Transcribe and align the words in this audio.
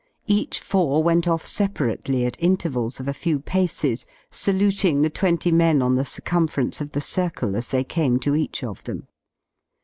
Each 0.25 0.59
four 0.59 1.03
went 1.03 1.27
off 1.27 1.45
separately 1.45 2.25
at 2.25 2.35
intervals 2.41 2.99
of 2.99 3.07
a 3.07 3.13
few 3.13 3.37
paces, 3.37 4.07
saluting 4.31 5.03
the 5.03 5.11
twenty 5.11 5.51
men 5.51 5.79
on 5.83 5.93
the 5.93 6.03
circum 6.03 6.47
ference 6.47 6.81
of 6.81 6.93
the 6.93 7.01
circle 7.01 7.55
as 7.55 7.67
they 7.67 7.83
came 7.83 8.17
to 8.21 8.35
each 8.35 8.63
of 8.63 8.83
them. 8.85 9.07